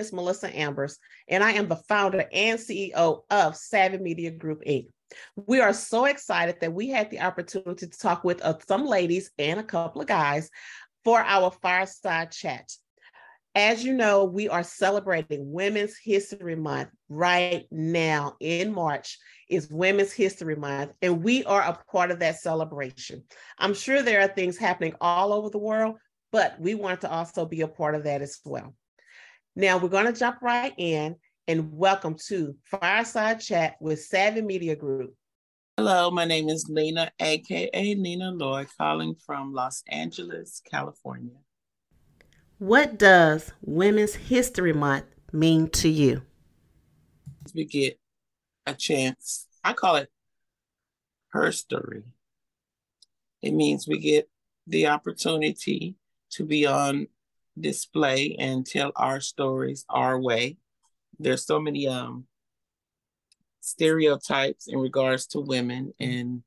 [0.00, 0.98] is Melissa Ambers,
[1.28, 4.86] and I am the founder and CEO of Savvy Media Group Inc.
[5.46, 9.30] We are so excited that we had the opportunity to talk with uh, some ladies
[9.38, 10.50] and a couple of guys
[11.04, 12.72] for our fireside chat.
[13.54, 20.12] As you know, we are celebrating Women's History Month right now in March is Women's
[20.12, 23.24] History Month, and we are a part of that celebration.
[23.58, 25.96] I'm sure there are things happening all over the world,
[26.30, 28.74] but we want to also be a part of that as well.
[29.56, 31.16] Now we're going to jump right in
[31.48, 35.12] and welcome to Fireside Chat with Savvy Media Group.
[35.76, 41.34] Hello, my name is Lena, aka Nina Lloyd, calling from Los Angeles, California.
[42.58, 46.22] What does Women's History Month mean to you?
[47.52, 47.98] We get
[48.66, 49.48] a chance.
[49.64, 50.10] I call it
[51.30, 52.14] her story.
[53.42, 54.30] It means we get
[54.68, 55.96] the opportunity
[56.34, 57.08] to be on
[57.60, 60.56] display and tell our stories our way.
[61.18, 62.26] There's so many um
[63.60, 66.42] stereotypes in regards to women and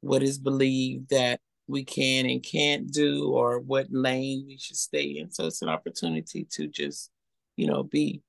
[0.00, 5.18] what is believed that we can and can't do or what lane we should stay
[5.18, 5.30] in.
[5.30, 7.10] So it's an opportunity to just,
[7.56, 8.22] you know, be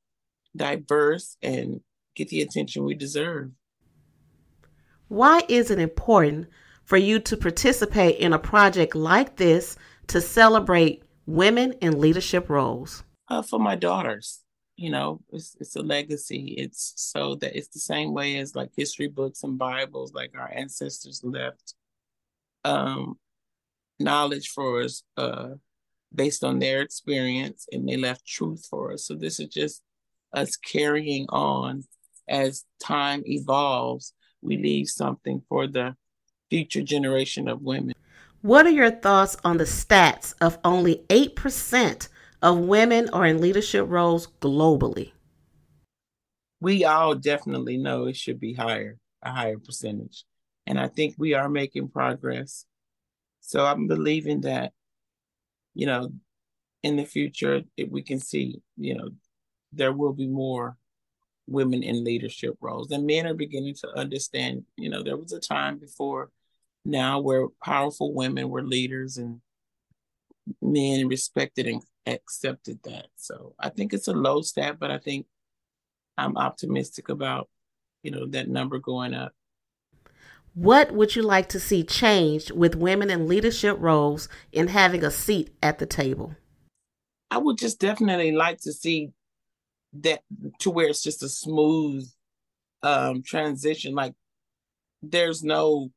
[0.55, 1.81] diverse and
[2.15, 3.51] get the attention we deserve.
[5.07, 6.47] Why is it important
[6.85, 13.03] for you to participate in a project like this to celebrate women in leadership roles?
[13.27, 14.41] Uh, for my daughters,
[14.75, 16.55] you know, it's, it's a legacy.
[16.57, 20.51] It's so that it's the same way as like history books and Bibles, like our
[20.53, 21.73] ancestors left
[22.63, 23.17] um,
[23.99, 25.49] knowledge for us uh,
[26.13, 29.07] based on their experience and they left truth for us.
[29.07, 29.81] So this is just
[30.33, 31.83] us carrying on
[32.27, 34.13] as time evolves.
[34.41, 35.95] We leave something for the
[36.49, 37.95] future generation of women.
[38.45, 42.07] What are your thoughts on the stats of only 8%
[42.43, 45.13] of women are in leadership roles globally?
[46.59, 50.25] We all definitely know it should be higher, a higher percentage.
[50.67, 52.67] And I think we are making progress.
[53.41, 54.73] So I'm believing that,
[55.73, 56.11] you know,
[56.83, 59.09] in the future, if we can see, you know,
[59.73, 60.77] there will be more
[61.47, 62.91] women in leadership roles.
[62.91, 66.29] And men are beginning to understand, you know, there was a time before
[66.85, 69.41] now where powerful women were leaders and
[70.61, 73.07] men respected and accepted that.
[73.15, 75.25] So I think it's a low stat, but I think
[76.17, 77.49] I'm optimistic about,
[78.03, 79.33] you know, that number going up.
[80.53, 85.11] What would you like to see changed with women in leadership roles in having a
[85.11, 86.35] seat at the table?
[87.29, 89.11] I would just definitely like to see
[90.01, 90.21] that
[90.59, 92.07] to where it's just a smooth
[92.83, 93.95] um transition.
[93.95, 94.13] Like
[95.01, 95.91] there's no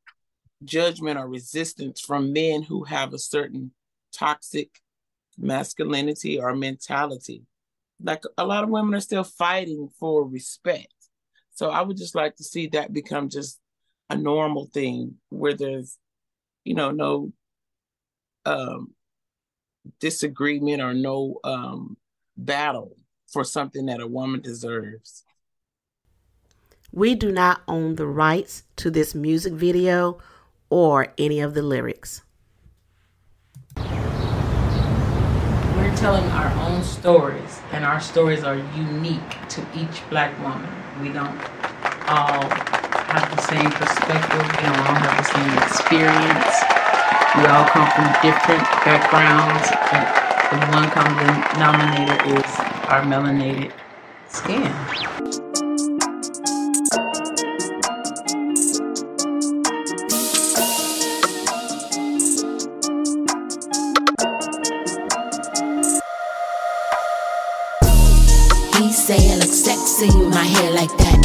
[0.63, 3.71] judgment or resistance from men who have a certain
[4.11, 4.69] toxic
[5.37, 7.43] masculinity or mentality.
[8.01, 10.93] Like a lot of women are still fighting for respect.
[11.51, 13.59] So I would just like to see that become just
[14.09, 15.97] a normal thing where there's,
[16.63, 17.33] you know, no
[18.45, 18.93] um,
[19.99, 21.97] disagreement or no um,
[22.37, 22.95] battle
[23.27, 25.23] for something that a woman deserves.
[26.91, 30.17] We do not own the rights to this music video
[30.69, 32.23] or any of the lyrics.
[33.75, 33.85] We're
[35.95, 40.69] telling our own stories, and our stories are unique to each black woman.
[41.01, 41.37] We don't
[42.07, 42.49] all
[43.09, 46.63] have the same perspective, we don't all have the same experience.
[47.37, 52.49] We all come from different backgrounds, but the one common denominator is
[52.89, 53.71] our melanated
[54.27, 54.73] skin.
[68.87, 71.19] Sexy with my hair like that.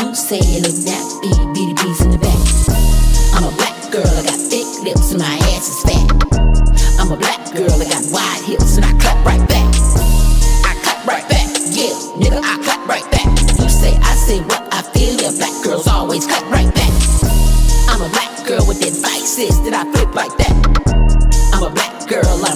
[0.00, 2.38] You say it look nappy, BDB's in the back.
[3.34, 6.06] I'm a black girl, I got thick lips and my ass is fat.
[7.00, 8.04] I'm a black girl, I got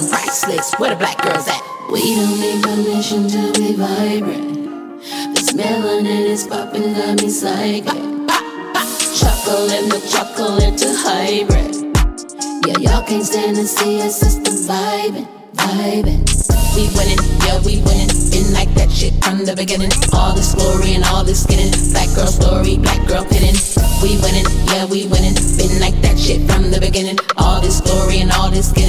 [0.03, 0.73] girl, I'm priceless.
[0.75, 1.61] Where the black girls at?
[1.91, 5.01] We don't need permission to be vibrant.
[5.35, 7.85] The melanin is popping, got me psychic.
[9.19, 11.75] Chocolate, milk chocolate to hybrid.
[12.65, 16.23] Yeah, y'all can't stand to see us system vibing, vibing.
[16.75, 18.09] We winning, yeah, we winning.
[18.31, 19.91] Been like that shit from the beginning.
[20.13, 21.71] All this glory and all this skinning.
[21.91, 23.55] Black girl story, black girl pinning.
[24.01, 25.35] We winning, yeah, we winning.
[25.57, 27.19] Been like that shit from the beginning.
[27.37, 28.82] All this glory and all this skinning.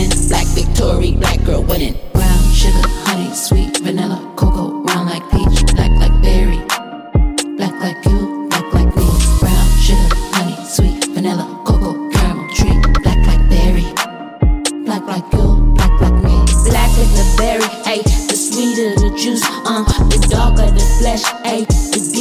[21.17, 22.14] cash.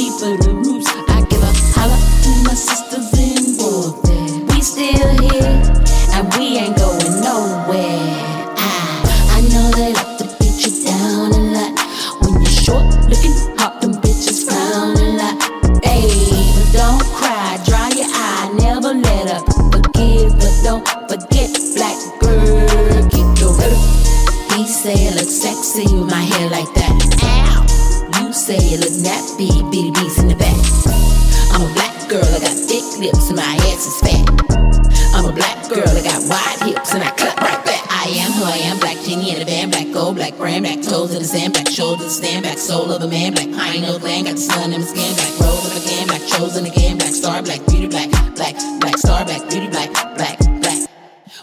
[36.64, 37.84] Hips and I clap right back.
[37.90, 40.82] I am who I am, black genie in a band, black gold, black brand, black
[40.82, 43.98] toes in the sand, black shoulders stand, black soul of a man, black pine no
[43.98, 47.12] gland, got the sun in my skin, black rose of again, black chosen again, black
[47.12, 50.78] star, black beauty, black, black, black star, black beauty, black, black, black.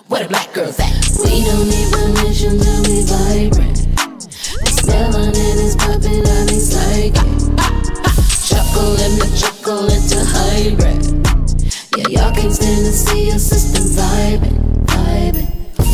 [0.08, 0.92] Where the black girls at?
[1.24, 3.78] We don't need permission to be vibrant.
[4.66, 7.30] This melanin is popping on me psychic.
[8.50, 11.02] Chocolate, the chocolate to hybrid.
[11.98, 14.71] Yeah, y'all can't stand to see your system vibing,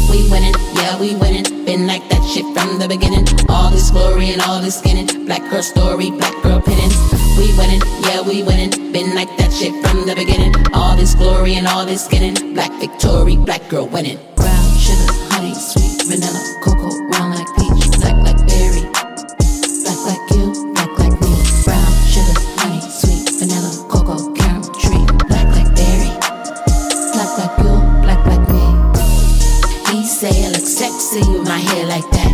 [0.10, 1.66] We winning, yeah, we winning.
[1.66, 3.26] Been like that shit from the beginning.
[3.50, 5.26] All this glory and all this skinning.
[5.26, 6.92] Black girl story, black girl pinning.
[7.38, 8.92] We winning, yeah, we winning.
[8.92, 10.54] Been like that shit from the beginning.
[10.74, 12.54] All this glory and all this skinning.
[12.54, 14.20] Black victory, black girl winning.
[14.36, 16.57] Brown sugar, honey, sweet vanilla,
[31.18, 32.34] sexy with my hair like that.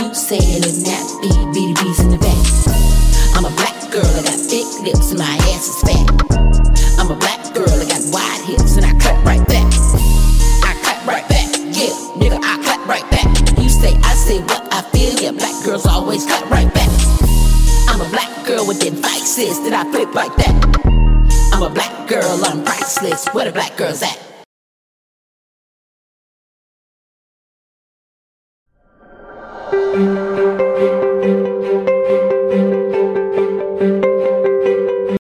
[0.00, 2.42] You say I look nappy, beady bees in the back.
[3.36, 6.06] I'm a black girl, I got thick lips and my ass is fat.
[6.98, 9.66] I'm a black girl, I got wide hips and I clap right back.
[10.64, 13.28] I clap right back, yeah, nigga, I clap right back.
[13.58, 16.90] You say I say what I feel, yeah, black girls always clap right back.
[17.88, 20.54] I'm a black girl with them vices that I flip like that.
[21.52, 23.28] I'm a black girl, I'm priceless.
[23.32, 24.31] Where the black girls at?